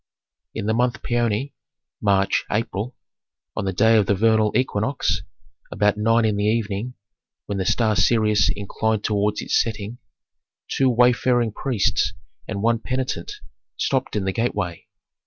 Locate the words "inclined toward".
8.49-9.35